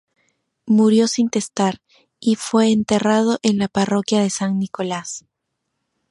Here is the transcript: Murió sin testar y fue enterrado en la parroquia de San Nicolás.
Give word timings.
Murió 0.65 1.07
sin 1.07 1.29
testar 1.29 1.79
y 2.19 2.33
fue 2.33 2.71
enterrado 2.71 3.37
en 3.43 3.59
la 3.59 3.67
parroquia 3.67 4.23
de 4.23 4.31
San 4.31 4.57
Nicolás. 4.57 5.25